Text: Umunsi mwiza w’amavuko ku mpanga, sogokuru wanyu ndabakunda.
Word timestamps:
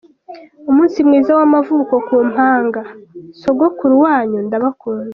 Umunsi 0.69 0.97
mwiza 1.07 1.31
w’amavuko 1.39 1.93
ku 2.07 2.15
mpanga, 2.31 2.81
sogokuru 3.41 3.93
wanyu 4.05 4.39
ndabakunda. 4.47 5.09